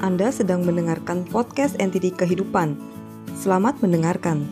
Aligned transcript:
Anda 0.00 0.32
sedang 0.32 0.64
mendengarkan 0.64 1.28
podcast 1.28 1.76
NTD 1.76 2.16
Kehidupan. 2.16 2.72
Selamat 3.36 3.84
mendengarkan. 3.84 4.48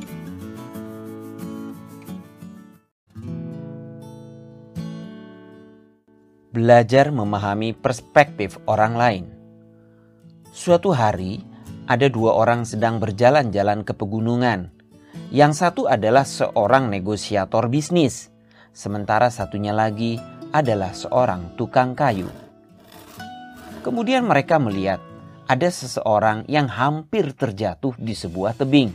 Belajar 6.53 7.09
memahami 7.09 7.73
perspektif 7.73 8.61
orang 8.69 8.93
lain. 8.93 9.25
Suatu 10.53 10.93
hari, 10.93 11.41
ada 11.89 12.13
dua 12.13 12.37
orang 12.37 12.69
sedang 12.69 13.01
berjalan-jalan 13.01 13.89
ke 13.89 13.97
pegunungan. 13.97 14.69
Yang 15.33 15.65
satu 15.65 15.89
adalah 15.89 16.29
seorang 16.29 16.93
negosiator 16.93 17.73
bisnis, 17.73 18.29
sementara 18.77 19.33
satunya 19.33 19.73
lagi 19.73 20.21
adalah 20.53 20.93
seorang 20.93 21.57
tukang 21.57 21.97
kayu. 21.97 22.29
Kemudian 23.81 24.29
mereka 24.29 24.61
melihat 24.61 25.08
ada 25.49 25.73
seseorang 25.73 26.45
yang 26.45 26.69
hampir 26.69 27.33
terjatuh 27.33 27.97
di 27.97 28.13
sebuah 28.13 28.53
tebing, 28.61 28.93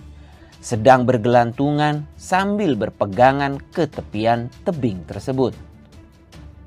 sedang 0.61 1.03
bergelantungan 1.03 2.05
sambil 2.13 2.77
berpegangan 2.77 3.57
ke 3.73 3.89
tepian 3.89 4.53
tebing 4.61 5.01
tersebut. 5.09 5.57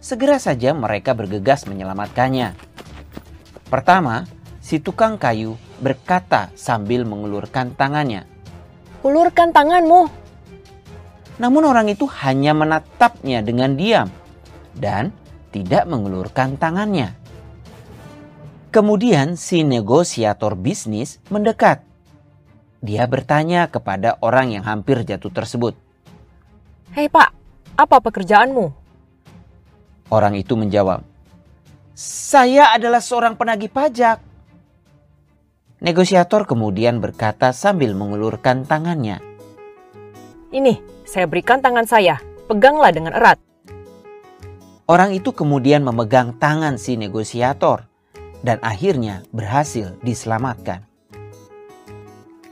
Segera 0.02 0.42
saja 0.42 0.74
mereka 0.74 1.14
bergegas 1.14 1.70
menyelamatkannya. 1.70 2.58
Pertama, 3.70 4.26
si 4.58 4.82
tukang 4.82 5.16
kayu 5.16 5.54
berkata 5.78 6.50
sambil 6.58 7.06
mengulurkan 7.06 7.74
tangannya, 7.78 8.26
"Ulurkan 9.06 9.54
tanganmu." 9.54 10.26
Namun 11.38 11.62
orang 11.62 11.86
itu 11.86 12.10
hanya 12.26 12.58
menatapnya 12.58 13.42
dengan 13.44 13.78
diam 13.78 14.08
dan 14.74 15.14
tidak 15.54 15.86
mengulurkan 15.88 16.58
tangannya. 16.58 17.25
Kemudian 18.76 19.40
si 19.40 19.64
negosiator 19.64 20.52
bisnis 20.52 21.16
mendekat. 21.32 21.80
Dia 22.84 23.08
bertanya 23.08 23.72
kepada 23.72 24.20
orang 24.20 24.52
yang 24.52 24.68
hampir 24.68 25.00
jatuh 25.00 25.32
tersebut. 25.32 25.72
Hei 26.92 27.08
pak, 27.08 27.32
apa 27.72 27.96
pekerjaanmu? 28.04 28.68
Orang 30.12 30.36
itu 30.36 30.60
menjawab, 30.60 31.00
Saya 31.96 32.76
adalah 32.76 33.00
seorang 33.00 33.40
penagih 33.40 33.72
pajak. 33.72 34.20
Negosiator 35.80 36.44
kemudian 36.44 37.00
berkata 37.00 37.56
sambil 37.56 37.96
mengulurkan 37.96 38.68
tangannya. 38.68 39.24
Ini, 40.52 40.76
saya 41.08 41.24
berikan 41.24 41.64
tangan 41.64 41.88
saya. 41.88 42.20
Peganglah 42.44 42.92
dengan 42.92 43.16
erat. 43.16 43.40
Orang 44.84 45.16
itu 45.16 45.32
kemudian 45.32 45.80
memegang 45.80 46.36
tangan 46.36 46.76
si 46.76 47.00
negosiator 47.00 47.95
dan 48.46 48.62
akhirnya 48.62 49.26
berhasil 49.34 49.98
diselamatkan. 50.06 50.86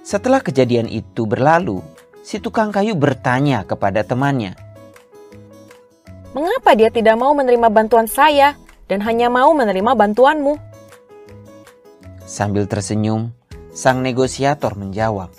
Setelah 0.03 0.43
kejadian 0.43 0.91
itu 0.91 1.23
berlalu, 1.23 1.79
si 2.27 2.43
tukang 2.43 2.75
kayu 2.75 2.99
bertanya 2.99 3.63
kepada 3.63 4.03
temannya, 4.03 4.59
"Mengapa 6.35 6.75
dia 6.75 6.91
tidak 6.91 7.15
mau 7.15 7.31
menerima 7.31 7.71
bantuan 7.71 8.11
saya 8.11 8.59
dan 8.91 8.99
hanya 9.07 9.31
mau 9.31 9.55
menerima 9.55 9.95
bantuanmu?" 9.95 10.59
Sambil 12.27 12.67
tersenyum, 12.67 13.31
sang 13.71 14.03
negosiator 14.03 14.75
menjawab, 14.75 15.31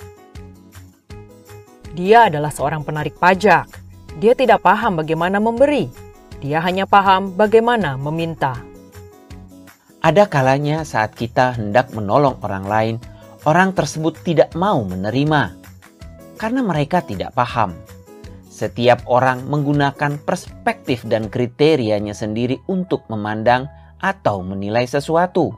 "Dia 1.93 2.31
adalah 2.31 2.49
seorang 2.49 2.87
penarik 2.87 3.19
pajak. 3.19 3.67
Dia 4.15 4.31
tidak 4.31 4.63
paham 4.63 5.03
bagaimana 5.03 5.43
memberi. 5.43 5.91
Dia 6.39 6.63
hanya 6.63 6.87
paham 6.87 7.35
bagaimana 7.35 7.99
meminta." 7.99 8.74
Ada 10.05 10.29
kalanya 10.29 10.85
saat 10.85 11.17
kita 11.17 11.57
hendak 11.57 11.89
menolong 11.97 12.37
orang 12.45 12.69
lain, 12.69 12.95
orang 13.49 13.73
tersebut 13.73 14.13
tidak 14.21 14.53
mau 14.53 14.85
menerima 14.85 15.57
karena 16.37 16.61
mereka 16.61 17.01
tidak 17.01 17.33
paham. 17.33 17.73
Setiap 18.45 19.01
orang 19.09 19.49
menggunakan 19.49 20.21
perspektif 20.21 21.09
dan 21.09 21.25
kriterianya 21.25 22.13
sendiri 22.13 22.61
untuk 22.69 23.01
memandang 23.09 23.65
atau 23.97 24.45
menilai 24.45 24.85
sesuatu. 24.85 25.57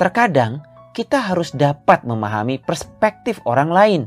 Terkadang 0.00 0.64
kita 0.96 1.20
harus 1.28 1.52
dapat 1.52 2.00
memahami 2.08 2.64
perspektif 2.64 3.44
orang 3.44 3.68
lain 3.68 4.02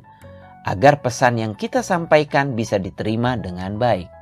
agar 0.65 0.97
pesan 0.97 1.37
yang 1.37 1.53
kita 1.53 1.85
sampaikan 1.85 2.57
bisa 2.57 2.81
diterima 2.81 3.37
dengan 3.37 3.77
baik. 3.77 4.16